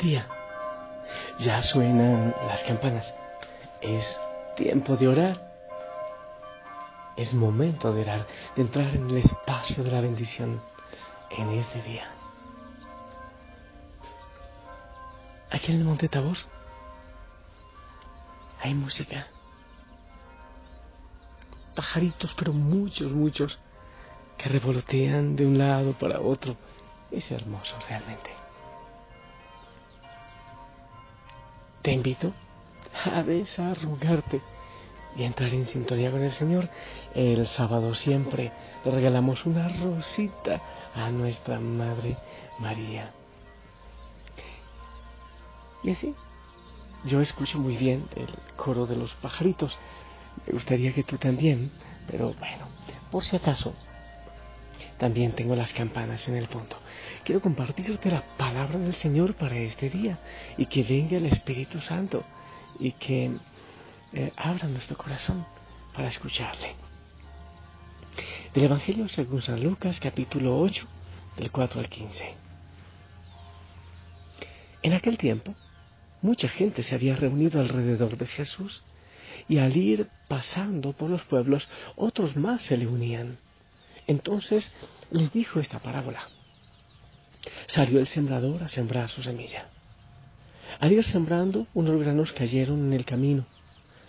Día. 0.00 0.26
Ya 1.38 1.62
suenan 1.62 2.34
las 2.46 2.64
campanas. 2.64 3.14
Es 3.80 4.20
tiempo 4.56 4.96
de 4.96 5.08
orar. 5.08 5.54
Es 7.16 7.32
momento 7.32 7.92
de 7.92 8.02
orar, 8.02 8.26
de 8.56 8.62
entrar 8.62 8.94
en 8.94 9.10
el 9.10 9.18
espacio 9.18 9.84
de 9.84 9.90
la 9.90 10.00
bendición 10.00 10.60
en 11.30 11.50
este 11.52 11.82
día. 11.82 12.08
Aquí 15.50 15.70
en 15.70 15.78
el 15.78 15.84
Monte 15.84 16.08
Tabor 16.08 16.36
hay 18.60 18.74
música. 18.74 19.26
Pajaritos, 21.76 22.34
pero 22.36 22.52
muchos, 22.52 23.12
muchos, 23.12 23.58
que 24.36 24.48
revolotean 24.48 25.36
de 25.36 25.46
un 25.46 25.58
lado 25.58 25.92
para 25.92 26.20
otro. 26.20 26.56
Es 27.10 27.30
hermoso 27.30 27.76
realmente. 27.88 28.43
Te 31.84 31.92
invito 31.92 32.32
a 33.04 33.22
desarrugarte 33.22 34.40
y 35.16 35.24
entrar 35.24 35.52
en 35.52 35.66
sintonía 35.66 36.10
con 36.10 36.22
el 36.22 36.32
Señor. 36.32 36.70
El 37.14 37.46
sábado 37.46 37.94
siempre 37.94 38.52
le 38.82 38.90
regalamos 38.90 39.44
una 39.44 39.68
rosita 39.68 40.62
a 40.94 41.10
nuestra 41.10 41.60
Madre 41.60 42.16
María. 42.58 43.12
Y 45.82 45.90
así, 45.90 46.14
yo 47.04 47.20
escucho 47.20 47.58
muy 47.58 47.76
bien 47.76 48.08
el 48.16 48.34
coro 48.56 48.86
de 48.86 48.96
los 48.96 49.12
pajaritos. 49.16 49.76
Me 50.46 50.54
gustaría 50.54 50.94
que 50.94 51.02
tú 51.02 51.18
también, 51.18 51.70
pero 52.10 52.32
bueno, 52.38 52.66
por 53.10 53.24
si 53.24 53.36
acaso, 53.36 53.74
también 54.98 55.32
tengo 55.32 55.56
las 55.56 55.72
campanas 55.72 56.26
en 56.28 56.36
el 56.36 56.46
punto. 56.46 56.76
Quiero 57.24 57.40
compartirte 57.40 58.10
la 58.10 58.22
palabra 58.36 58.78
del 58.78 58.94
Señor 58.94 59.34
para 59.34 59.56
este 59.56 59.90
día 59.90 60.18
y 60.56 60.66
que 60.66 60.82
venga 60.82 61.16
el 61.16 61.26
Espíritu 61.26 61.80
Santo 61.80 62.24
y 62.78 62.92
que 62.92 63.32
eh, 64.12 64.32
abra 64.36 64.68
nuestro 64.68 64.96
corazón 64.96 65.44
para 65.94 66.08
escucharle. 66.08 66.74
Del 68.54 68.64
Evangelio 68.64 69.08
según 69.08 69.42
San 69.42 69.62
Lucas 69.62 69.98
capítulo 69.98 70.58
8 70.60 70.86
del 71.36 71.50
4 71.50 71.80
al 71.80 71.88
15. 71.88 72.34
En 74.82 74.92
aquel 74.92 75.18
tiempo, 75.18 75.54
mucha 76.22 76.48
gente 76.48 76.82
se 76.82 76.94
había 76.94 77.16
reunido 77.16 77.60
alrededor 77.60 78.16
de 78.16 78.26
Jesús 78.26 78.84
y 79.48 79.58
al 79.58 79.76
ir 79.76 80.08
pasando 80.28 80.92
por 80.92 81.10
los 81.10 81.22
pueblos, 81.24 81.68
otros 81.96 82.36
más 82.36 82.62
se 82.62 82.76
le 82.76 82.86
unían. 82.86 83.38
Entonces 84.06 84.72
les 85.10 85.32
dijo 85.32 85.60
esta 85.60 85.78
parábola. 85.78 86.28
Salió 87.66 88.00
el 88.00 88.06
sembrador 88.06 88.62
a 88.62 88.68
sembrar 88.68 89.08
su 89.08 89.22
semilla. 89.22 89.68
Al 90.80 90.92
ir 90.92 91.04
sembrando, 91.04 91.66
unos 91.74 91.98
granos 92.00 92.32
cayeron 92.32 92.86
en 92.86 92.92
el 92.92 93.04
camino. 93.04 93.46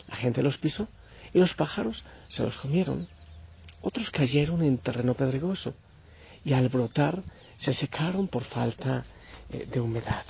La 0.07 0.15
gente 0.15 0.41
los 0.41 0.57
pisó 0.57 0.87
y 1.33 1.39
los 1.39 1.53
pájaros 1.53 2.03
se 2.27 2.43
los 2.43 2.55
comieron. 2.57 3.07
Otros 3.81 4.09
cayeron 4.09 4.63
en 4.63 4.77
terreno 4.77 5.13
pedregoso 5.13 5.73
y 6.43 6.53
al 6.53 6.69
brotar 6.69 7.23
se 7.57 7.73
secaron 7.73 8.27
por 8.27 8.43
falta 8.43 9.05
eh, 9.49 9.67
de 9.71 9.79
humedad. 9.79 10.25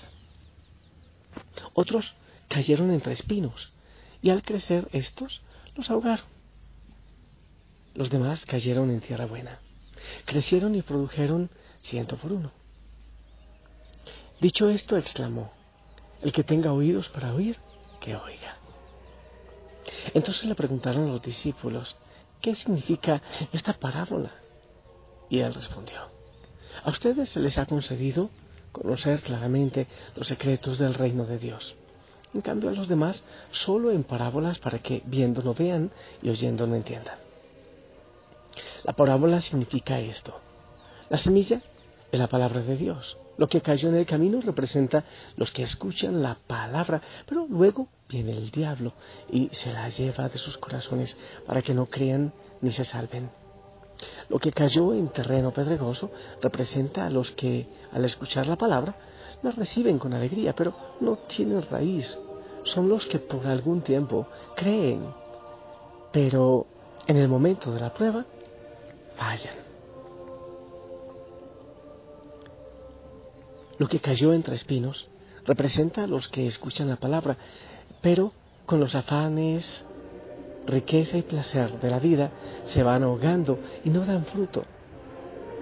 Otros 1.73 2.15
cayeron 2.47 2.91
entre 2.91 3.13
espinos 3.13 3.71
y 4.21 4.29
al 4.29 4.43
crecer 4.43 4.87
estos 4.91 5.41
los 5.75 5.89
ahogaron. 5.89 6.34
Los 7.95 8.09
demás 8.09 8.45
cayeron 8.45 8.91
en 8.91 8.99
tierra 8.99 9.25
buena. 9.25 9.59
Crecieron 10.25 10.75
y 10.75 10.81
produjeron 10.81 11.49
ciento 11.79 12.17
por 12.17 12.33
uno. 12.33 12.51
Dicho 14.41 14.69
esto, 14.69 14.97
exclamó, 14.97 15.51
el 16.21 16.33
que 16.33 16.43
tenga 16.43 16.73
oídos 16.73 17.07
para 17.09 17.33
oír, 17.33 17.57
que 18.01 18.15
oiga. 18.15 18.57
Entonces 20.13 20.43
le 20.45 20.55
preguntaron 20.55 21.05
a 21.05 21.11
los 21.11 21.21
discípulos, 21.21 21.95
¿qué 22.41 22.53
significa 22.53 23.21
esta 23.53 23.73
parábola? 23.73 24.31
Y 25.29 25.39
él 25.39 25.53
respondió, 25.53 25.97
a 26.83 26.89
ustedes 26.89 27.29
se 27.29 27.39
les 27.39 27.57
ha 27.57 27.65
concedido 27.65 28.29
conocer 28.73 29.21
claramente 29.21 29.87
los 30.15 30.27
secretos 30.27 30.77
del 30.77 30.93
reino 30.93 31.25
de 31.25 31.39
Dios. 31.39 31.75
En 32.33 32.41
cambio 32.41 32.69
a 32.69 32.73
los 32.73 32.89
demás 32.89 33.23
solo 33.51 33.91
en 33.91 34.03
parábolas 34.03 34.59
para 34.59 34.79
que 34.79 35.01
viendo 35.05 35.41
no 35.41 35.53
vean 35.53 35.91
y 36.21 36.29
oyendo 36.29 36.67
no 36.67 36.75
entiendan. 36.75 37.24
La 38.85 38.93
parábola 38.93 39.41
significa 39.41 39.99
esto. 39.99 40.39
La 41.09 41.17
semilla 41.17 41.59
es 42.11 42.19
la 42.19 42.27
palabra 42.27 42.61
de 42.61 42.77
Dios. 42.77 43.17
Lo 43.35 43.47
que 43.47 43.59
cayó 43.59 43.89
en 43.89 43.95
el 43.95 44.05
camino 44.05 44.39
representa 44.41 45.03
los 45.37 45.51
que 45.51 45.63
escuchan 45.63 46.21
la 46.21 46.37
palabra, 46.45 47.01
pero 47.25 47.47
luego 47.49 47.87
viene 48.07 48.33
el 48.33 48.51
diablo 48.51 48.93
y 49.27 49.49
se 49.51 49.73
la 49.73 49.89
lleva 49.89 50.29
de 50.29 50.37
sus 50.37 50.59
corazones 50.59 51.17
para 51.47 51.63
que 51.63 51.73
no 51.73 51.87
crean 51.87 52.31
ni 52.61 52.71
se 52.71 52.83
salven. 52.83 53.31
Lo 54.29 54.37
que 54.37 54.51
cayó 54.51 54.93
en 54.93 55.09
terreno 55.09 55.51
pedregoso 55.51 56.11
representa 56.43 57.07
a 57.07 57.09
los 57.09 57.31
que 57.31 57.67
al 57.91 58.05
escuchar 58.05 58.45
la 58.45 58.55
palabra 58.55 58.95
la 59.41 59.49
reciben 59.49 59.97
con 59.97 60.13
alegría, 60.13 60.53
pero 60.53 60.75
no 60.99 61.15
tienen 61.15 61.63
raíz. 61.63 62.19
Son 62.63 62.87
los 62.87 63.07
que 63.07 63.17
por 63.17 63.47
algún 63.47 63.81
tiempo 63.81 64.27
creen, 64.55 65.07
pero 66.11 66.67
en 67.07 67.17
el 67.17 67.27
momento 67.27 67.71
de 67.71 67.79
la 67.79 67.91
prueba 67.91 68.25
fallan. 69.15 69.55
Lo 73.77 73.87
que 73.87 73.99
cayó 73.99 74.33
entre 74.33 74.55
espinos 74.55 75.09
representa 75.45 76.03
a 76.03 76.07
los 76.07 76.29
que 76.29 76.47
escuchan 76.47 76.89
la 76.89 76.95
palabra, 76.95 77.37
pero 78.01 78.31
con 78.65 78.79
los 78.79 78.95
afanes, 78.95 79.85
riqueza 80.65 81.17
y 81.17 81.21
placer 81.21 81.79
de 81.79 81.89
la 81.89 81.99
vida 81.99 82.31
se 82.63 82.83
van 82.83 83.03
ahogando 83.03 83.59
y 83.83 83.89
no 83.89 84.05
dan 84.05 84.25
fruto. 84.25 84.63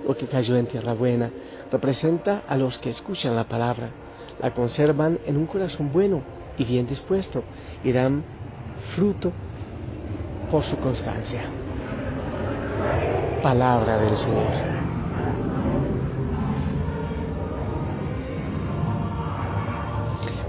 Lo 0.07 0.15
que 0.15 0.27
cayó 0.27 0.55
en 0.57 0.67
tierra 0.67 0.93
buena 0.93 1.31
representa 1.71 2.43
a 2.47 2.57
los 2.57 2.77
que 2.77 2.89
escuchan 2.89 3.35
la 3.35 3.47
palabra, 3.47 3.89
la 4.41 4.53
conservan 4.53 5.19
en 5.25 5.37
un 5.37 5.45
corazón 5.45 5.91
bueno 5.91 6.21
y 6.57 6.65
bien 6.65 6.87
dispuesto 6.87 7.43
y 7.83 7.91
dan 7.91 8.23
fruto 8.95 9.31
por 10.51 10.63
su 10.63 10.77
constancia. 10.77 11.62
Palabra 13.43 13.97
del 13.97 14.15
Señor. 14.15 14.47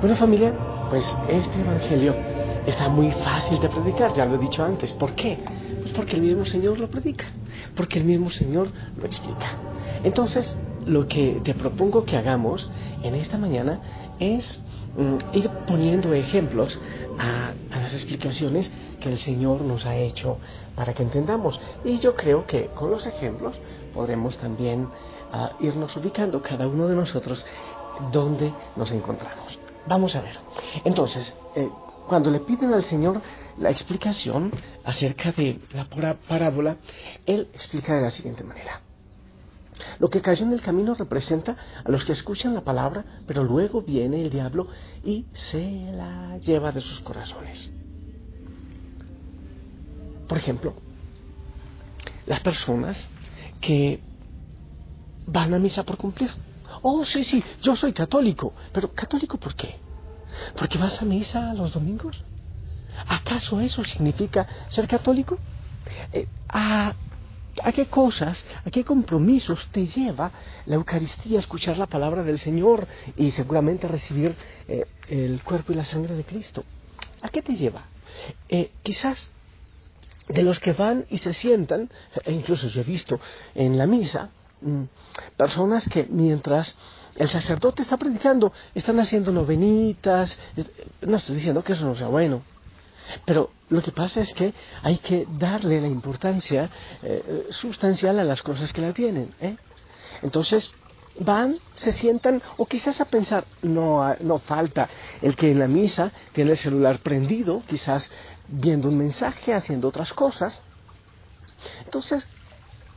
Bueno 0.01 0.15
familia, 0.15 0.53
pues 0.91 1.17
este 1.29 1.61
Evangelio 1.61 2.15
está 2.65 2.89
muy 2.89 3.11
fácil 3.11 3.59
de 3.61 3.69
predicar, 3.69 4.13
ya 4.13 4.25
lo 4.25 4.37
he 4.37 4.39
dicho 4.39 4.65
antes. 4.65 4.93
¿Por 4.93 5.17
qué? 5.17 5.41
Pues 5.83 5.93
porque 5.93 6.15
el 6.15 6.23
mismo 6.23 6.45
Señor 6.45 6.79
lo 6.79 6.89
predica, 6.89 7.25
porque 7.75 7.99
el 7.99 8.05
mismo 8.05 8.31
Señor 8.31 8.69
lo 8.97 9.05
explica. 9.05 9.47
Entonces, 10.05 10.57
lo 10.87 11.09
que 11.09 11.41
te 11.43 11.55
propongo 11.55 12.05
que 12.05 12.17
hagamos 12.17 12.71
en 13.03 13.17
esta 13.17 13.39
mañana 13.39 13.81
es 14.21 14.63
mm, 14.97 15.37
ir 15.37 15.51
poniendo 15.67 16.13
ejemplos 16.13 16.79
a, 17.19 17.53
las 17.71 17.93
explicaciones 17.93 18.71
que 19.01 19.11
el 19.11 19.19
Señor 19.19 19.61
nos 19.61 19.85
ha 19.87 19.97
hecho 19.97 20.39
para 20.75 20.95
que 20.95 21.03
entendamos. 21.03 21.61
Y 21.85 21.99
yo 21.99 22.15
creo 22.15 22.47
que 22.47 22.67
con 22.69 22.91
los 22.91 23.07
ejemplos 23.07 23.57
podremos 23.93 24.39
también 24.39 24.89
ah, 25.33 25.53
irnos 25.61 25.97
ubicando 25.97 26.41
cada 26.41 26.67
uno 26.67 26.89
de 26.89 26.97
nosotros 26.97 27.45
donde 28.13 28.53
nos 28.77 28.91
encontramos. 28.91 29.59
Vamos 29.87 30.17
a 30.17 30.23
ver. 30.23 30.39
Entonces, 30.85 31.33
eh, 31.55 31.69
cuando 32.09 32.31
le 32.31 32.41
piden 32.41 32.73
al 32.73 32.85
Señor 32.85 33.21
la 33.59 33.71
explicación 33.71 34.51
acerca 34.85 35.33
de 35.33 35.61
la 35.73 35.87
parábola, 36.17 36.77
Él 37.27 37.49
explica 37.53 37.95
de 37.95 38.03
la 38.03 38.11
siguiente 38.11 38.45
manera. 38.45 38.81
Lo 39.99 40.09
que 40.09 40.21
cayó 40.21 40.47
en 40.47 40.53
el 40.53 40.61
camino 40.61 40.95
representa 40.95 41.57
a 41.85 41.91
los 41.91 42.05
que 42.05 42.13
escuchan 42.13 42.55
la 42.55 42.63
palabra, 42.63 43.05
pero 43.27 43.43
luego 43.43 43.83
viene 43.83 44.23
el 44.23 44.31
diablo 44.31 44.69
y 45.05 45.27
se 45.33 45.91
la 45.93 46.39
lleva 46.39 46.73
de 46.73 46.81
sus 46.81 47.01
corazones. 47.01 47.71
Por 50.29 50.39
ejemplo, 50.39 50.75
las 52.27 52.41
personas 52.41 53.09
que 53.61 54.01
van 55.27 55.55
a 55.55 55.59
misa 55.59 55.83
por 55.83 55.97
cumplir. 55.97 56.31
Oh, 56.83 57.05
sí, 57.05 57.25
sí, 57.25 57.43
yo 57.63 57.77
soy 57.77 57.93
católico, 57.93 58.55
pero 58.73 58.93
¿católico 58.93 59.39
por 59.39 59.55
qué? 59.55 59.77
¿Porque 60.57 60.79
vas 60.79 61.01
a 61.01 61.05
misa 61.05 61.55
los 61.55 61.73
domingos? 61.73 62.23
¿Acaso 63.09 63.61
eso 63.61 63.85
significa 63.85 64.47
ser 64.69 64.87
católico? 64.87 65.39
Eh, 66.13 66.27
¿a, 66.49 66.95
qué 67.73 67.87
cosas, 67.87 68.45
a 68.65 68.71
qué 68.71 68.85
compromisos 68.85 69.69
te 69.73 69.87
lleva 69.87 70.33
la 70.67 70.75
Eucaristía, 70.77 71.39
escuchar 71.39 71.79
la 71.79 71.87
palabra 71.87 72.23
del 72.23 72.39
Señor 72.39 72.87
y 73.17 73.31
seguramente 73.31 73.89
recibir 73.89 74.35
eh, 74.69 74.85
el 75.09 75.43
cuerpo 75.43 75.73
y 75.73 75.77
la 75.77 75.85
sangre 75.85 76.15
de 76.15 76.25
Cristo? 76.25 76.65
¿A 77.23 77.29
qué 77.29 77.43
te 77.43 77.55
lleva? 77.55 77.85
Eh, 78.49 78.71
quizás 78.83 79.31
de 80.29 80.43
los 80.43 80.59
que 80.59 80.73
van 80.73 81.07
y 81.11 81.19
se 81.19 81.33
sientan, 81.33 81.91
e 82.25 82.33
incluso 82.33 82.69
yo 82.69 82.81
he 82.81 82.85
visto 82.85 83.21
en 83.55 83.77
la 83.77 83.87
misa, 83.87 84.31
mm, 84.63 84.85
personas 85.37 85.89
que 85.89 86.07
mientras 86.11 86.77
el 87.17 87.29
sacerdote 87.29 87.83
está 87.83 87.97
predicando, 87.97 88.53
están 88.75 88.99
haciendo 88.99 89.31
novenitas, 89.33 90.39
no 91.03 91.17
estoy 91.17 91.37
diciendo 91.37 91.63
que 91.63 91.75
eso 91.75 91.87
no 91.87 91.95
sea 91.95 92.09
bueno, 92.09 92.43
pero 93.25 93.51
lo 93.69 93.83
que 93.83 93.93
pasa 93.93 94.21
es 94.21 94.33
que 94.35 94.55
hay 94.83 94.99
que 94.99 95.27
darle 95.39 95.81
la 95.81 95.89
importancia 95.89 96.71
eh, 97.03 97.47
sustancial 97.51 98.19
a 98.19 98.25
las 98.25 98.43
cosas 98.43 98.73
que 98.73 98.81
la 98.81 98.93
tienen. 98.93 99.35
¿eh? 99.41 99.57
Entonces, 100.23 100.75
van, 101.19 101.57
se 101.75 101.93
sientan, 101.93 102.43
o 102.57 102.67
quizás 102.67 103.01
a 103.01 103.05
pensar, 103.05 103.45
no, 103.63 104.15
no 104.21 104.39
falta 104.39 104.89
el 105.23 105.37
que 105.37 105.51
en 105.51 105.59
la 105.59 105.69
misa 105.69 106.13
tiene 106.33 106.53
el 106.53 106.57
celular 106.57 106.99
prendido, 106.99 107.63
quizás 107.67 108.11
viendo 108.49 108.89
un 108.89 108.99
mensaje, 108.99 109.55
haciendo 109.55 109.89
otras 109.89 110.13
cosas. 110.13 110.63
Entonces, 111.85 112.27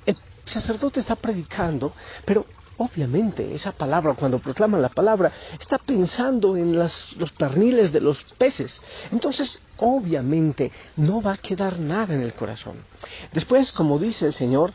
el 0.06 0.18
sacerdote 0.46 1.00
está 1.00 1.16
predicando, 1.16 1.94
pero 2.26 2.46
obviamente 2.78 3.54
esa 3.54 3.72
palabra, 3.72 4.14
cuando 4.14 4.40
proclama 4.40 4.78
la 4.78 4.90
palabra, 4.90 5.32
está 5.60 5.78
pensando 5.78 6.56
en 6.58 6.76
los 6.76 7.32
perniles 7.38 7.92
de 7.92 8.02
los 8.02 8.24
peces. 8.38 8.82
Entonces, 9.12 9.62
obviamente, 9.78 10.72
no 10.96 11.22
va 11.22 11.34
a 11.34 11.38
quedar 11.38 11.80
nada 11.80 12.14
en 12.14 12.22
el 12.22 12.34
corazón. 12.34 12.78
Después, 13.34 13.72
como 13.72 14.00
dice 14.00 14.28
el 14.28 14.34
Señor, 14.34 14.74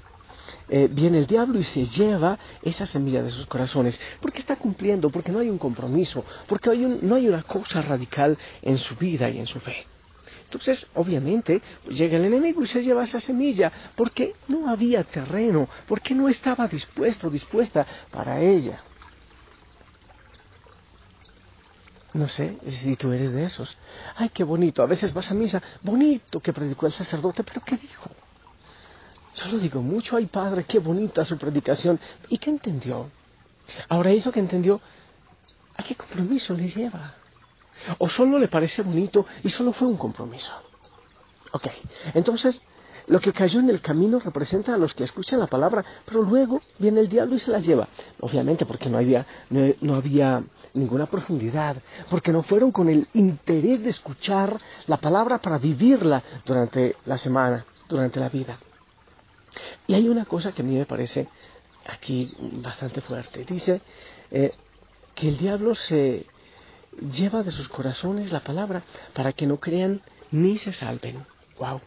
eh, 0.69 0.89
viene 0.91 1.19
el 1.19 1.27
diablo 1.27 1.59
y 1.59 1.65
se 1.65 1.85
lleva 1.85 2.39
esa 2.63 2.87
semilla 2.87 3.23
de 3.23 3.31
sus 3.31 3.47
corazones, 3.47 4.01
porque 4.21 4.39
está 4.39 4.57
cumpliendo, 4.57 5.11
porque 5.11 5.33
no 5.33 5.39
hay 5.39 5.51
un 5.51 5.59
compromiso, 5.59 6.25
porque 6.47 6.77
no 6.77 7.15
hay 7.15 7.29
una 7.29 7.43
cosa 7.43 7.83
radical 7.83 8.39
en 8.63 8.79
su 8.79 8.97
vida 8.97 9.29
y 9.29 9.39
en 9.39 9.47
su 9.47 9.61
fe. 9.61 9.87
Entonces, 10.53 10.91
obviamente, 10.95 11.63
llega 11.89 12.19
el 12.19 12.27
enemigo 12.27 12.63
y 12.63 12.67
se 12.67 12.83
lleva 12.83 13.05
esa 13.05 13.21
semilla, 13.21 13.73
porque 13.97 14.35
no 14.49 14.69
había 14.69 15.03
terreno, 15.03 15.67
porque 15.87 16.15
no 16.15 16.29
estaba 16.29 16.69
dispuesto, 16.69 17.31
dispuesta 17.31 17.87
para 18.11 18.39
ella. 18.39 18.83
No 22.13 22.29
sé 22.29 22.59
si 22.69 22.97
tú 22.97 23.13
eres 23.13 23.33
de 23.33 23.45
esos. 23.45 23.79
Ay, 24.17 24.29
qué 24.29 24.45
bonito. 24.45 24.83
A 24.83 24.87
veces 24.87 25.15
vas 25.15 25.31
a 25.31 25.35
misa. 25.35 25.63
Bonito 25.81 26.41
que 26.41 26.53
predicó 26.53 26.85
el 26.85 26.93
sacerdote, 26.93 27.43
pero 27.43 27.63
¿qué 27.65 27.79
dijo? 27.79 28.11
Yo 29.35 29.49
lo 29.51 29.59
digo 29.59 29.81
mucho. 29.81 30.19
Ay, 30.19 30.27
padre, 30.27 30.65
qué 30.65 30.79
bonita 30.79 31.25
su 31.25 31.39
predicación. 31.39 31.99
¿Y 32.29 32.37
qué 32.37 32.51
entendió? 32.51 33.11
Ahora, 33.89 34.11
eso 34.11 34.31
que 34.31 34.41
entendió, 34.41 34.83
¿a 35.79 35.83
qué 35.83 35.95
compromiso 35.95 36.53
le 36.53 36.69
lleva? 36.69 37.22
¿O 37.99 38.09
solo 38.09 38.39
le 38.39 38.49
parece 38.49 38.83
bonito 38.83 39.27
y 39.43 39.49
solo 39.49 39.73
fue 39.73 39.89
un 39.89 39.97
compromiso? 39.97 40.53
Ok, 41.53 41.69
entonces 42.15 42.63
lo 43.07 43.21
que 43.21 43.33
cayó 43.33 43.61
en 43.61 43.69
el 43.71 43.81
camino 43.81 44.21
representa 44.21 44.75
a 44.75 44.79
los 44.79 44.95
que 44.95 45.05
escuchan 45.05 45.41
la 45.41 45.47
palabra, 45.47 45.85
pero 46.05 46.23
luego 46.23 46.61
viene 46.79 47.01
el 47.01 47.09
diablo 47.09 47.35
y 47.35 47.39
se 47.39 47.51
la 47.51 47.59
lleva. 47.59 47.89
Obviamente 48.21 48.65
porque 48.65 48.89
no 48.89 48.99
había, 48.99 49.27
no, 49.51 49.95
había 49.95 50.43
ninguna 50.75 51.07
profundidad, 51.07 51.77
porque 52.09 52.33
no 52.33 52.43
fueron 52.43 52.71
con 52.71 52.89
el 52.89 53.09
interés 53.15 53.83
de 53.83 53.91
escuchar 53.91 54.57
la 54.87 54.97
palabra 54.97 55.39
para 55.39 55.59
vivirla 55.59 56.23
durante 56.47 56.97
la 57.05 57.19
semana, 57.19 57.65
durante 57.89 58.21
la 58.21 58.29
vida. 58.29 58.59
Y 59.87 59.95
hay 59.95 60.09
una 60.09 60.25
cosa 60.25 60.53
que 60.53 60.63
a 60.63 60.65
mí 60.65 60.77
me 60.77 60.87
parece 60.87 61.29
aquí 61.87 62.35
bastante 62.63 63.01
fuerte. 63.01 63.45
Dice 63.45 63.81
eh, 64.31 64.53
que 65.15 65.29
el 65.29 65.37
diablo 65.37 65.75
se 65.75 66.25
lleva 67.01 67.43
de 67.43 67.51
sus 67.51 67.69
corazones 67.69 68.33
la 68.33 68.41
palabra 68.41 68.83
para 69.15 69.33
que 69.33 69.47
no 69.47 69.59
crean 69.59 70.03
ni 70.31 70.59
se 70.59 70.73
salven. 70.73 71.25
¡Wow! 71.59 71.81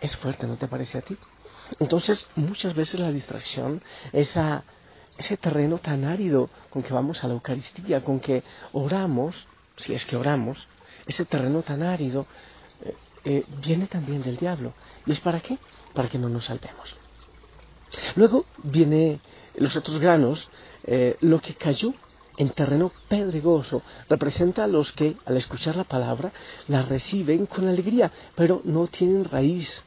Es 0.00 0.16
fuerte, 0.16 0.46
¿no 0.46 0.56
te 0.56 0.68
parece 0.68 0.98
a 0.98 1.02
ti? 1.02 1.16
Entonces, 1.78 2.26
muchas 2.36 2.74
veces 2.74 3.00
la 3.00 3.10
distracción, 3.10 3.82
esa, 4.12 4.64
ese 5.16 5.36
terreno 5.36 5.78
tan 5.78 6.04
árido 6.04 6.50
con 6.70 6.82
que 6.82 6.92
vamos 6.92 7.24
a 7.24 7.28
la 7.28 7.34
Eucaristía, 7.34 8.04
con 8.04 8.20
que 8.20 8.42
oramos, 8.72 9.46
si 9.76 9.94
es 9.94 10.04
que 10.04 10.16
oramos, 10.16 10.68
ese 11.06 11.24
terreno 11.24 11.62
tan 11.62 11.82
árido 11.82 12.26
eh, 12.84 12.94
eh, 13.24 13.44
viene 13.62 13.86
también 13.86 14.22
del 14.22 14.36
diablo. 14.36 14.74
¿Y 15.06 15.12
es 15.12 15.20
para 15.20 15.40
qué? 15.40 15.58
Para 15.94 16.08
que 16.08 16.18
no 16.18 16.28
nos 16.28 16.46
salvemos. 16.46 16.96
Luego 18.16 18.44
viene 18.62 19.20
los 19.56 19.76
otros 19.76 19.98
granos, 19.98 20.48
eh, 20.84 21.16
lo 21.20 21.40
que 21.40 21.54
cayó 21.54 21.94
en 22.36 22.50
terreno 22.50 22.90
pedregoso 23.08 23.82
representa 24.08 24.64
a 24.64 24.68
los 24.68 24.92
que 24.92 25.16
al 25.24 25.36
escuchar 25.36 25.76
la 25.76 25.84
palabra 25.84 26.32
la 26.68 26.82
reciben 26.82 27.46
con 27.46 27.68
alegría, 27.68 28.10
pero 28.34 28.60
no 28.64 28.86
tienen 28.86 29.24
raíz. 29.24 29.84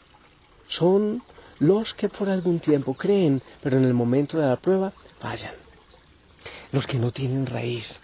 Son 0.67 1.23
los 1.59 1.93
que 1.93 2.09
por 2.09 2.29
algún 2.29 2.59
tiempo 2.59 2.93
creen, 2.93 3.41
pero 3.61 3.77
en 3.77 3.85
el 3.85 3.93
momento 3.93 4.37
de 4.37 4.47
la 4.47 4.57
prueba 4.57 4.93
fallan. 5.19 5.53
Los 6.71 6.85
que 6.85 6.99
no 6.99 7.11
tienen 7.11 7.45
raíz. 7.45 7.99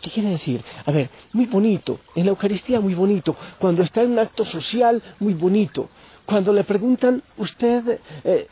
¿Qué 0.00 0.10
quiere 0.10 0.30
decir? 0.30 0.64
A 0.86 0.92
ver, 0.92 1.10
muy 1.32 1.46
bonito, 1.46 1.98
en 2.14 2.26
la 2.26 2.30
Eucaristía 2.30 2.80
muy 2.80 2.94
bonito, 2.94 3.34
cuando 3.58 3.82
está 3.82 4.02
en 4.02 4.12
un 4.12 4.20
acto 4.20 4.44
social 4.44 5.02
muy 5.18 5.34
bonito, 5.34 5.88
cuando 6.24 6.52
le 6.52 6.62
preguntan, 6.62 7.22
usted 7.36 8.00
eh, 8.22 8.48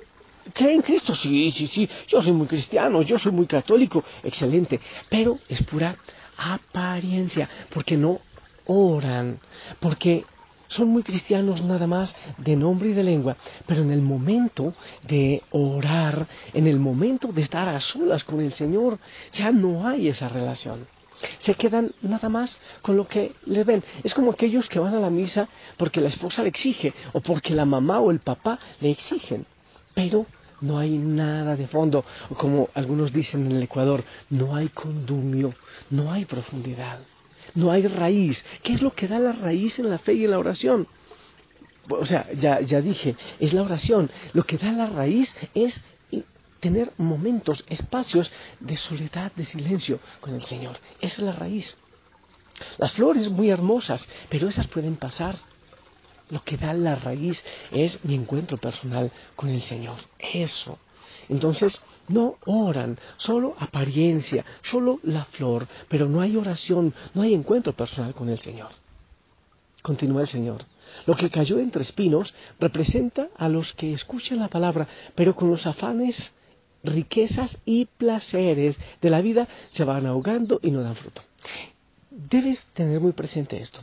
¿Cree 0.52 0.75
en 0.75 0.82
Cristo? 0.82 1.14
Sí, 1.14 1.50
sí, 1.50 1.66
sí. 1.66 1.88
Yo 2.08 2.23
soy 2.23 2.32
muy 2.32 2.47
cristiano, 2.47 3.02
yo 3.02 3.18
soy 3.18 3.32
muy 3.32 3.47
católico. 3.47 4.04
Excelente. 4.23 4.80
Pero 5.09 5.38
es 5.49 5.62
pura 5.64 5.97
apariencia, 6.37 7.49
porque 7.73 7.97
no 7.97 8.20
oran, 8.66 9.40
porque 9.80 10.25
son 10.68 10.88
muy 10.88 11.02
cristianos 11.02 11.62
nada 11.62 11.87
más 11.87 12.14
de 12.38 12.56
nombre 12.56 12.88
y 12.88 12.92
de 12.92 13.04
lengua, 13.04 13.37
pero 13.66 13.82
en 13.82 13.92
el 13.92 14.02
momento 14.02 14.75
de 15.06 15.42
orar, 15.52 16.26
en 16.52 16.66
el 16.66 16.78
momento 16.78 17.28
de 17.28 17.42
estar 17.42 17.68
a 17.68 17.80
solas 17.80 18.25
con 18.25 18.40
el 18.40 18.52
Señor, 18.52 18.99
ya 19.32 19.52
no 19.52 19.87
hay 19.87 20.09
esa 20.09 20.28
relación. 20.28 20.87
Se 21.38 21.54
quedan 21.54 21.92
nada 22.02 22.28
más 22.28 22.61
con 22.82 22.97
lo 22.97 23.06
que 23.06 23.35
le 23.47 23.64
ven. 23.64 23.82
Es 24.02 24.12
como 24.12 24.32
aquellos 24.32 24.68
que 24.68 24.80
van 24.80 24.94
a 24.94 25.00
la 25.00 25.09
misa 25.09 25.49
porque 25.78 26.02
la 26.02 26.09
esposa 26.09 26.42
le 26.42 26.50
exige 26.50 26.92
o 27.12 27.20
porque 27.20 27.54
la 27.54 27.64
mamá 27.64 28.00
o 28.00 28.11
el 28.11 28.18
papá 28.18 28.59
le 28.80 28.90
exigen 28.90 29.47
pero 29.97 30.26
no 30.60 30.78
hay 30.78 30.96
nada 30.98 31.56
de 31.56 31.66
fondo, 31.66 32.04
como 32.36 32.68
algunos 32.75 33.12
dicen 33.12 33.46
en 33.46 33.52
el 33.56 33.62
Ecuador, 33.62 34.04
no 34.30 34.54
hay 34.54 34.68
condumio, 34.68 35.54
no 35.90 36.12
hay 36.12 36.25
profundidad, 36.25 37.00
no 37.54 37.70
hay 37.70 37.86
raíz. 37.86 38.44
¿Qué 38.62 38.72
es 38.72 38.82
lo 38.82 38.92
que 38.92 39.08
da 39.08 39.18
la 39.18 39.32
raíz 39.32 39.78
en 39.78 39.90
la 39.90 39.98
fe 39.98 40.14
y 40.14 40.25
en 40.25 40.30
la 40.30 40.38
oración? 40.38 40.88
O 41.88 42.06
sea, 42.06 42.30
ya, 42.32 42.60
ya 42.60 42.80
dije, 42.80 43.16
es 43.38 43.52
la 43.52 43.62
oración. 43.62 44.10
Lo 44.32 44.44
que 44.44 44.58
da 44.58 44.72
la 44.72 44.86
raíz 44.86 45.34
es 45.54 45.82
tener 46.60 46.92
momentos, 46.96 47.64
espacios 47.68 48.32
de 48.60 48.76
soledad, 48.76 49.30
de 49.36 49.44
silencio 49.44 50.00
con 50.20 50.34
el 50.34 50.44
Señor. 50.44 50.78
Esa 51.00 51.16
es 51.16 51.22
la 51.22 51.32
raíz. 51.32 51.76
Las 52.78 52.92
flores 52.92 53.30
muy 53.30 53.50
hermosas, 53.50 54.08
pero 54.30 54.48
esas 54.48 54.66
pueden 54.66 54.96
pasar 54.96 55.38
lo 56.30 56.42
que 56.42 56.56
da 56.56 56.73
la 56.75 56.97
raíz 56.97 57.42
es 57.71 58.04
mi 58.04 58.14
encuentro 58.14 58.56
personal 58.56 59.12
con 59.35 59.49
el 59.49 59.62
Señor. 59.62 59.99
Eso. 60.18 60.78
Entonces, 61.28 61.80
no 62.09 62.37
oran, 62.45 62.99
solo 63.16 63.54
apariencia, 63.59 64.45
solo 64.62 65.00
la 65.02 65.25
flor, 65.25 65.66
pero 65.88 66.09
no 66.09 66.21
hay 66.21 66.37
oración, 66.37 66.95
no 67.14 67.23
hay 67.23 67.35
encuentro 67.35 67.73
personal 67.73 68.14
con 68.14 68.28
el 68.28 68.38
Señor. 68.38 68.71
Continúa 69.83 70.23
el 70.23 70.28
Señor. 70.28 70.64
Lo 71.04 71.16
que 71.16 71.30
cayó 71.30 71.59
entre 71.59 71.83
espinos 71.83 72.35
representa 72.59 73.28
a 73.37 73.49
los 73.49 73.73
que 73.75 73.92
escuchan 73.92 74.38
la 74.38 74.49
palabra, 74.49 74.88
pero 75.14 75.35
con 75.35 75.50
los 75.50 75.66
afanes, 75.66 76.33
riquezas 76.83 77.59
y 77.64 77.87
placeres 77.87 78.76
de 79.00 79.11
la 79.11 79.21
vida 79.21 79.49
se 79.71 79.85
van 79.85 80.06
ahogando 80.06 80.61
y 80.62 80.71
no 80.71 80.83
dan 80.83 80.97
fruto. 80.97 81.23
debes 82.11 82.64
tener 82.73 83.00
muy 83.00 83.12
presente 83.12 83.59
esto. 83.59 83.80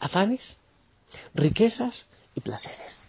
Afanes, 0.00 0.58
riquezas 1.34 2.06
y 2.34 2.40
placeres. 2.40 3.04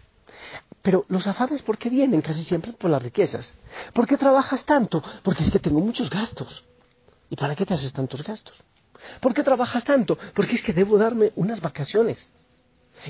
Pero 0.81 1.05
los 1.07 1.27
afanes, 1.27 1.61
¿por 1.61 1.77
qué 1.77 1.89
vienen? 1.89 2.21
Casi 2.21 2.43
siempre 2.43 2.73
por 2.73 2.91
las 2.91 3.01
riquezas. 3.01 3.53
¿Por 3.93 4.05
qué 4.07 4.17
trabajas 4.17 4.65
tanto? 4.65 5.03
Porque 5.23 5.43
es 5.43 5.51
que 5.51 5.59
tengo 5.59 5.79
muchos 5.79 6.09
gastos. 6.09 6.65
¿Y 7.29 7.35
para 7.35 7.55
qué 7.55 7.65
te 7.65 7.73
haces 7.73 7.93
tantos 7.93 8.23
gastos? 8.23 8.61
¿Por 9.21 9.33
qué 9.33 9.43
trabajas 9.43 9.83
tanto? 9.83 10.17
Porque 10.33 10.55
es 10.55 10.61
que 10.61 10.73
debo 10.73 10.97
darme 10.97 11.31
unas 11.35 11.61
vacaciones. 11.61 12.31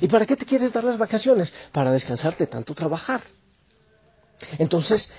¿Y 0.01 0.07
para 0.07 0.25
qué 0.25 0.35
te 0.35 0.45
quieres 0.45 0.71
dar 0.71 0.83
las 0.83 0.97
vacaciones? 0.97 1.51
Para 1.71 1.91
descansarte 1.91 2.47
tanto 2.47 2.73
trabajar. 2.73 3.21
Entonces, 4.59 5.13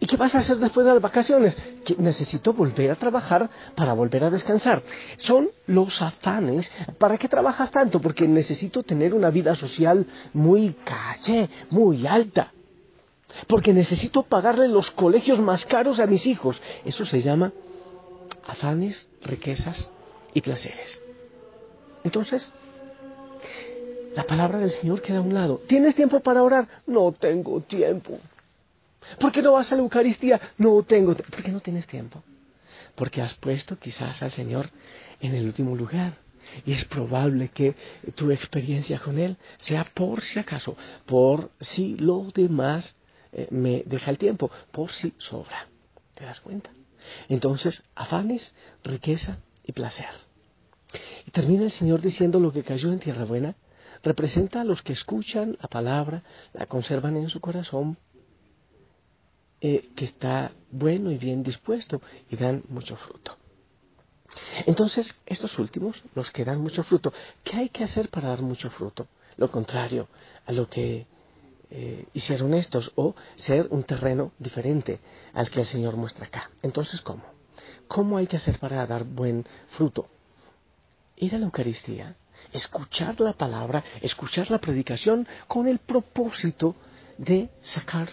¿y 0.00 0.06
qué 0.06 0.16
vas 0.16 0.34
a 0.34 0.38
hacer 0.38 0.58
después 0.58 0.86
de 0.86 0.92
las 0.92 1.02
vacaciones? 1.02 1.56
Necesito 1.98 2.52
volver 2.52 2.90
a 2.90 2.94
trabajar 2.96 3.50
para 3.74 3.92
volver 3.92 4.24
a 4.24 4.30
descansar. 4.30 4.82
Son 5.16 5.50
los 5.66 6.00
afanes. 6.02 6.70
¿Para 6.98 7.18
qué 7.18 7.28
trabajas 7.28 7.70
tanto? 7.70 8.00
Porque 8.00 8.28
necesito 8.28 8.82
tener 8.82 9.14
una 9.14 9.30
vida 9.30 9.54
social 9.54 10.06
muy 10.32 10.74
caché, 10.84 11.48
muy 11.70 12.06
alta. 12.06 12.52
Porque 13.46 13.72
necesito 13.72 14.22
pagarle 14.22 14.68
los 14.68 14.90
colegios 14.90 15.38
más 15.40 15.66
caros 15.66 16.00
a 16.00 16.06
mis 16.06 16.26
hijos. 16.26 16.60
Eso 16.84 17.04
se 17.04 17.20
llama 17.20 17.52
afanes, 18.46 19.08
riquezas 19.22 19.90
y 20.34 20.40
placeres. 20.40 21.02
Entonces, 22.04 22.52
la 24.14 24.24
palabra 24.24 24.58
del 24.58 24.70
Señor 24.70 25.02
queda 25.02 25.18
a 25.18 25.22
un 25.22 25.34
lado. 25.34 25.60
¿Tienes 25.66 25.94
tiempo 25.94 26.20
para 26.20 26.42
orar? 26.42 26.66
No 26.86 27.12
tengo 27.12 27.60
tiempo. 27.60 28.18
¿Por 29.18 29.32
qué 29.32 29.42
no 29.42 29.52
vas 29.52 29.72
a 29.72 29.76
la 29.76 29.82
Eucaristía? 29.82 30.40
No 30.58 30.82
tengo. 30.82 31.14
¿Por 31.14 31.42
qué 31.42 31.50
no 31.50 31.60
tienes 31.60 31.86
tiempo? 31.86 32.22
Porque 32.94 33.22
has 33.22 33.34
puesto 33.34 33.78
quizás 33.78 34.22
al 34.22 34.30
Señor 34.30 34.70
en 35.20 35.34
el 35.34 35.46
último 35.46 35.74
lugar. 35.76 36.14
Y 36.64 36.72
es 36.72 36.84
probable 36.84 37.48
que 37.48 37.74
tu 38.14 38.30
experiencia 38.30 38.98
con 38.98 39.18
Él 39.18 39.36
sea 39.58 39.84
por 39.84 40.22
si 40.22 40.38
acaso, 40.38 40.76
por 41.04 41.50
si 41.60 41.96
lo 41.96 42.30
demás 42.34 42.96
eh, 43.32 43.48
me 43.50 43.82
deja 43.84 44.10
el 44.10 44.18
tiempo, 44.18 44.50
por 44.72 44.90
si 44.90 45.12
sobra. 45.18 45.68
¿Te 46.14 46.24
das 46.24 46.40
cuenta? 46.40 46.70
Entonces, 47.28 47.84
afanes, 47.94 48.54
riqueza 48.82 49.38
y 49.64 49.72
placer. 49.72 50.08
Y 51.26 51.30
termina 51.30 51.64
el 51.64 51.70
Señor 51.70 52.00
diciendo 52.00 52.40
lo 52.40 52.52
que 52.52 52.62
cayó 52.62 52.90
en 52.90 52.98
tierra 52.98 53.24
buena, 53.24 53.56
representa 54.02 54.62
a 54.62 54.64
los 54.64 54.82
que 54.82 54.92
escuchan 54.92 55.56
la 55.60 55.68
palabra, 55.68 56.22
la 56.52 56.66
conservan 56.66 57.16
en 57.16 57.28
su 57.28 57.40
corazón, 57.40 57.98
eh, 59.60 59.90
que 59.96 60.04
está 60.04 60.52
bueno 60.70 61.10
y 61.10 61.18
bien 61.18 61.42
dispuesto 61.42 62.00
y 62.30 62.36
dan 62.36 62.64
mucho 62.68 62.96
fruto. 62.96 63.36
Entonces, 64.66 65.16
estos 65.26 65.58
últimos, 65.58 66.02
los 66.14 66.30
que 66.30 66.44
dan 66.44 66.60
mucho 66.60 66.82
fruto, 66.84 67.12
¿qué 67.42 67.56
hay 67.56 67.68
que 67.70 67.84
hacer 67.84 68.08
para 68.08 68.28
dar 68.28 68.42
mucho 68.42 68.70
fruto? 68.70 69.08
Lo 69.36 69.50
contrario 69.50 70.08
a 70.46 70.52
lo 70.52 70.68
que 70.68 71.06
eh, 71.70 72.06
hicieron 72.14 72.54
estos, 72.54 72.92
o 72.94 73.14
ser 73.34 73.68
un 73.70 73.82
terreno 73.82 74.32
diferente 74.38 75.00
al 75.34 75.50
que 75.50 75.60
el 75.60 75.66
Señor 75.66 75.96
muestra 75.96 76.26
acá. 76.26 76.50
Entonces, 76.62 77.00
¿cómo? 77.00 77.22
¿Cómo 77.88 78.16
hay 78.16 78.26
que 78.26 78.36
hacer 78.36 78.58
para 78.58 78.86
dar 78.86 79.04
buen 79.04 79.44
fruto? 79.70 80.08
Ir 81.16 81.34
a 81.34 81.38
la 81.38 81.46
Eucaristía, 81.46 82.14
escuchar 82.52 83.20
la 83.20 83.32
palabra, 83.32 83.84
escuchar 84.02 84.50
la 84.50 84.58
predicación 84.58 85.26
con 85.46 85.66
el 85.66 85.78
propósito 85.78 86.74
de 87.18 87.50
sacar 87.60 88.08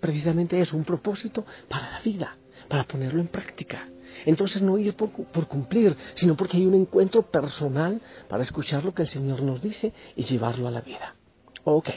precisamente 0.00 0.60
eso, 0.60 0.76
un 0.76 0.84
propósito 0.84 1.44
para 1.68 1.90
la 1.90 2.00
vida, 2.00 2.36
para 2.68 2.84
ponerlo 2.84 3.20
en 3.20 3.28
práctica. 3.28 3.88
Entonces 4.24 4.62
no 4.62 4.78
ir 4.78 4.94
por, 4.94 5.10
cumplir, 5.46 5.96
sino 6.14 6.36
porque 6.36 6.56
hay 6.56 6.66
un 6.66 6.74
encuentro 6.74 7.22
personal 7.22 8.00
para 8.28 8.42
escuchar 8.42 8.84
lo 8.84 8.94
que 8.94 9.02
el 9.02 9.08
Señor 9.08 9.42
nos 9.42 9.60
dice 9.60 9.92
y 10.16 10.22
llevarlo 10.22 10.66
a 10.66 10.70
la 10.70 10.80
vida. 10.80 11.14
Ok, 11.64 11.90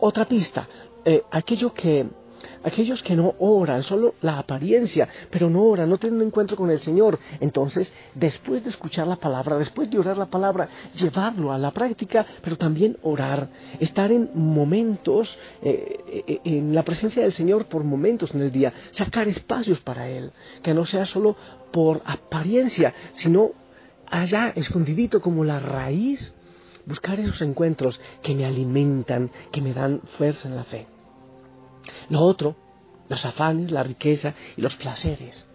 otra 0.00 0.26
pista, 0.26 0.68
eh, 1.04 1.22
aquello 1.30 1.72
que 1.72 2.06
aquellos 2.62 3.02
que 3.02 3.16
no 3.16 3.34
oran, 3.38 3.82
solo 3.82 4.14
la 4.20 4.38
apariencia, 4.38 5.08
pero 5.30 5.50
no 5.50 5.62
oran, 5.62 5.88
no 5.88 5.98
tienen 5.98 6.20
un 6.20 6.26
encuentro 6.26 6.56
con 6.56 6.70
el 6.70 6.80
Señor. 6.80 7.18
Entonces, 7.40 7.92
después 8.14 8.62
de 8.62 8.70
escuchar 8.70 9.06
la 9.06 9.16
palabra, 9.16 9.58
después 9.58 9.90
de 9.90 9.98
orar 9.98 10.16
la 10.16 10.26
palabra, 10.26 10.68
llevarlo 10.94 11.52
a 11.52 11.58
la 11.58 11.70
práctica, 11.70 12.26
pero 12.42 12.56
también 12.56 12.96
orar, 13.02 13.48
estar 13.80 14.10
en 14.12 14.30
momentos, 14.34 15.38
eh, 15.62 16.24
eh, 16.26 16.40
en 16.44 16.74
la 16.74 16.82
presencia 16.82 17.22
del 17.22 17.32
Señor 17.32 17.66
por 17.66 17.84
momentos 17.84 18.34
en 18.34 18.42
el 18.42 18.52
día, 18.52 18.72
sacar 18.92 19.28
espacios 19.28 19.80
para 19.80 20.08
Él, 20.08 20.32
que 20.62 20.74
no 20.74 20.86
sea 20.86 21.06
solo 21.06 21.36
por 21.72 22.02
apariencia, 22.04 22.94
sino 23.12 23.52
allá 24.06 24.52
escondidito 24.54 25.20
como 25.20 25.44
la 25.44 25.58
raíz, 25.58 26.34
buscar 26.86 27.18
esos 27.20 27.40
encuentros 27.42 28.00
que 28.22 28.34
me 28.34 28.44
alimentan, 28.44 29.30
que 29.50 29.60
me 29.60 29.72
dan 29.72 30.00
fuerza 30.18 30.48
en 30.48 30.56
la 30.56 30.64
fe. 30.64 30.93
Lo 32.08 32.20
otro, 32.20 32.56
los 33.08 33.24
afanes, 33.24 33.70
la 33.70 33.82
riqueza 33.82 34.34
y 34.56 34.60
los 34.60 34.76
placeres. 34.76 35.46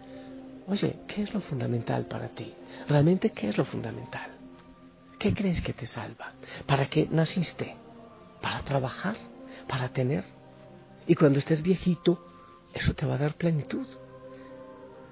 Oye, 0.68 1.00
¿qué 1.08 1.22
es 1.22 1.34
lo 1.34 1.40
fundamental 1.40 2.06
para 2.06 2.28
ti? 2.28 2.54
¿Realmente 2.88 3.30
qué 3.30 3.48
es 3.48 3.58
lo 3.58 3.64
fundamental? 3.64 4.30
¿Qué 5.18 5.34
crees 5.34 5.60
que 5.60 5.72
te 5.72 5.86
salva? 5.86 6.32
¿Para 6.66 6.86
qué 6.86 7.08
naciste? 7.10 7.74
¿Para 8.40 8.60
trabajar? 8.60 9.16
¿Para 9.66 9.88
tener? 9.88 10.24
Y 11.06 11.14
cuando 11.14 11.38
estés 11.38 11.62
viejito, 11.62 12.24
eso 12.72 12.94
te 12.94 13.04
va 13.04 13.14
a 13.14 13.18
dar 13.18 13.34
plenitud. 13.34 13.86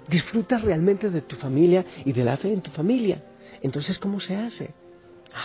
Disfruta 0.09 0.59
realmente 0.59 1.11
de 1.11 1.23
tu 1.23 1.37
familia 1.37 1.85
y 2.05 2.13
de 2.13 2.25
la 2.25 2.37
fe 2.37 2.53
en 2.53 2.63
tu 2.63 2.71
familia. 2.71 3.23
Entonces, 3.61 3.99
¿cómo 3.99 4.21
se 4.21 4.37
hace? 4.37 4.75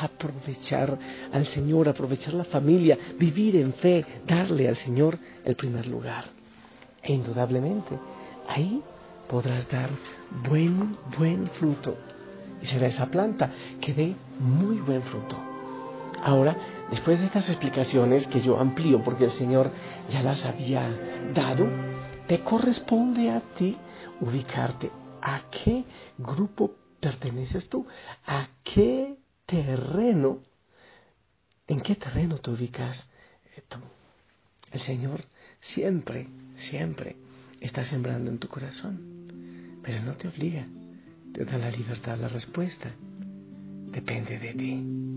Aprovechar 0.02 0.98
al 1.32 1.46
Señor, 1.48 1.88
aprovechar 1.90 2.34
la 2.34 2.44
familia, 2.44 2.98
vivir 3.18 3.56
en 3.56 3.74
fe, 3.74 4.06
darle 4.26 4.68
al 4.68 4.76
Señor 4.78 5.18
el 5.44 5.56
primer 5.56 5.88
lugar. 5.88 6.26
E 7.02 7.14
indudablemente, 7.14 7.98
ahí 8.48 8.82
podrás 9.28 9.70
dar 9.70 9.90
buen, 10.48 10.98
buen 11.18 11.48
fruto. 11.48 11.98
Y 12.62 12.66
será 12.66 12.88
esa 12.88 13.08
planta 13.08 13.52
que 13.82 13.94
dé 13.94 14.16
muy 14.40 14.78
buen 14.78 15.02
fruto. 15.04 15.38
Ahora, 16.24 16.56
después 16.90 17.20
de 17.20 17.26
estas 17.26 17.50
explicaciones 17.50 18.28
que 18.28 18.40
yo 18.40 18.58
amplío 18.58 19.04
porque 19.04 19.26
el 19.26 19.34
Señor 19.34 19.70
ya 20.10 20.24
las 20.24 20.46
había 20.46 20.88
dado, 21.34 21.68
te 22.28 22.40
corresponde 22.40 23.30
a 23.30 23.42
ti 23.58 23.78
ubicarte. 24.22 24.90
¿A 25.22 25.42
qué 25.50 25.84
grupo 26.18 26.72
perteneces 27.02 27.68
tú? 27.68 27.86
¿A 28.26 28.48
qué 28.64 29.18
terreno, 29.46 30.42
¿en 31.68 31.82
qué 31.82 31.96
terreno 31.96 32.38
te 32.38 32.52
ubicas 32.52 33.10
eh, 33.56 33.64
tú? 33.68 33.80
El 34.72 34.80
Señor 34.80 35.22
siempre, 35.60 36.28
siempre 36.58 37.16
está 37.62 37.86
sembrando 37.86 38.32
en 38.32 38.40
tu 38.40 38.48
corazón, 38.48 39.80
pero 39.84 40.02
no 40.04 40.16
te 40.16 40.28
obliga, 40.28 40.68
te 41.34 41.46
da 41.46 41.58
la 41.58 41.72
libertad, 41.72 42.18
la 42.18 42.28
respuesta, 42.28 42.92
depende 43.92 44.40
de 44.40 44.54
ti. 44.54 45.13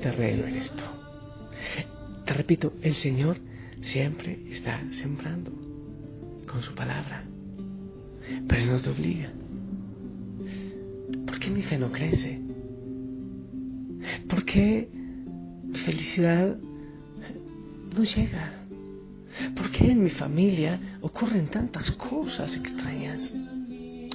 Terreno 0.00 0.46
eres 0.46 0.70
tú. 0.70 0.82
Te 2.24 2.32
repito, 2.32 2.72
el 2.82 2.94
Señor 2.94 3.38
siempre 3.80 4.40
está 4.50 4.80
sembrando 4.92 5.52
con 6.46 6.62
su 6.62 6.74
palabra, 6.74 7.24
pero 8.48 8.66
no 8.66 8.80
te 8.80 8.90
obliga. 8.90 9.30
¿Por 11.26 11.38
qué 11.38 11.50
mi 11.50 11.62
fe 11.62 11.78
no 11.78 11.92
crece? 11.92 12.40
¿Por 14.28 14.44
qué 14.44 14.88
felicidad 15.84 16.56
no 17.96 18.04
llega? 18.04 18.52
¿Por 19.54 19.70
qué 19.70 19.92
en 19.92 20.02
mi 20.02 20.10
familia 20.10 20.98
ocurren 21.00 21.48
tantas 21.48 21.90
cosas 21.92 22.56
extrañas? 22.56 23.32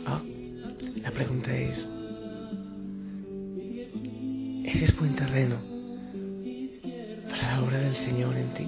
Ah, 0.06 0.22
la 1.02 1.12
pregunta 1.12 1.56
es, 1.56 1.88
¿eres 4.66 4.96
buen 4.98 5.16
terreno? 5.16 5.76
la 7.42 7.64
obra 7.64 7.80
del 7.80 7.96
Señor 7.96 8.36
en 8.36 8.54
ti. 8.54 8.68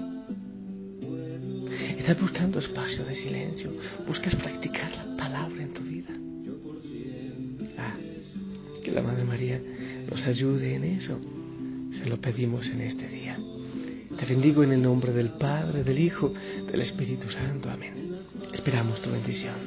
Estás 2.00 2.20
buscando 2.20 2.60
espacio 2.60 3.04
de 3.06 3.16
silencio, 3.16 3.72
buscas 4.08 4.36
practicar 4.36 4.92
la 4.92 5.18
palabra 5.18 5.62
en 5.62 5.74
tu 5.74 5.82
vida. 5.82 6.10
Ah, 7.78 7.96
que 8.84 8.92
la 8.92 9.02
Madre 9.02 9.24
María 9.24 9.62
nos 10.10 10.26
ayude 10.26 10.76
en 10.76 10.84
eso. 10.84 11.20
Se 11.98 12.06
lo 12.06 12.20
pedimos 12.20 12.68
en 12.70 12.82
este 12.82 13.08
día. 13.08 13.40
Te 14.18 14.26
bendigo 14.26 14.64
en 14.64 14.72
el 14.72 14.82
nombre 14.82 15.12
del 15.12 15.32
Padre, 15.32 15.84
del 15.84 16.00
Hijo, 16.00 16.34
del 16.72 16.82
Espíritu 16.82 17.30
Santo. 17.30 17.70
Amén. 17.70 18.20
Esperamos 18.54 19.02
tu 19.02 19.12
bendición. 19.12 19.67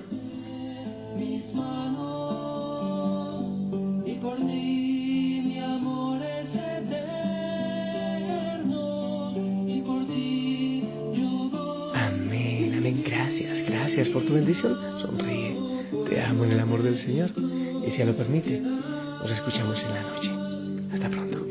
Gracias 14.01 14.15
por 14.15 14.25
tu 14.25 14.33
bendición. 14.33 14.79
Sonríe. 14.99 15.59
Te 16.09 16.23
amo 16.23 16.45
en 16.45 16.53
el 16.53 16.61
amor 16.61 16.83
del 16.83 16.99
Señor. 16.99 17.33
Y 17.87 17.91
si 17.91 18.03
lo 18.03 18.17
permite, 18.17 18.59
nos 18.59 19.31
escuchamos 19.31 19.85
en 19.85 19.93
la 19.93 20.03
noche. 20.03 20.31
Hasta 20.91 21.11
pronto. 21.11 21.45